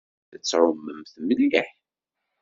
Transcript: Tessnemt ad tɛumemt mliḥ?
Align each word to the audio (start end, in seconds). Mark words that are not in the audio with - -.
Tessnemt 0.31 0.39
ad 0.39 0.43
tɛumemt 0.43 1.13
mliḥ? 1.21 1.69